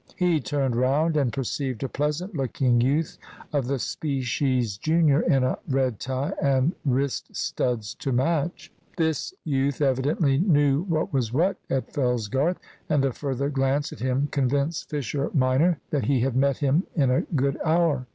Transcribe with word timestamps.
He 0.15 0.39
turned 0.41 0.75
round 0.75 1.15
and 1.15 1.31
perceived 1.31 1.83
a 1.83 1.87
pleasant 1.87 2.35
looking 2.35 2.81
youth 2.81 3.19
of 3.53 3.67
the 3.67 3.77
species 3.77 4.75
junior, 4.79 5.21
in 5.21 5.43
a 5.43 5.59
red 5.69 5.99
tie 5.99 6.33
and 6.41 6.73
wrist 6.83 7.35
studs 7.35 7.93
to 7.99 8.11
match. 8.11 8.71
This 8.97 9.35
youth 9.43 9.79
evidently 9.79 10.39
knew 10.39 10.81
what 10.85 11.13
was 11.13 11.31
what 11.31 11.57
at 11.69 11.93
Fellsgarth; 11.93 12.57
and 12.89 13.05
a 13.05 13.11
further 13.13 13.51
glance 13.51 13.93
at 13.93 13.99
him 13.99 14.27
convinced 14.31 14.89
Fisher 14.89 15.29
minor 15.35 15.77
that 15.91 16.05
he 16.05 16.21
had 16.21 16.35
met 16.35 16.57
him 16.57 16.81
in 16.95 17.11
a 17.11 17.21
good 17.21 17.59
hour. 17.63 18.07